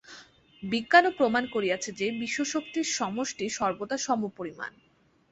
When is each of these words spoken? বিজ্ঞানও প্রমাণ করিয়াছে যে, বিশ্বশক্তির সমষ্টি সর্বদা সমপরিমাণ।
বিজ্ঞানও 0.63 1.11
প্রমাণ 1.11 1.43
করিয়াছে 1.47 1.89
যে, 1.91 2.07
বিশ্বশক্তির 2.21 2.87
সমষ্টি 2.91 3.45
সর্বদা 3.49 3.97
সমপরিমাণ। 3.97 4.71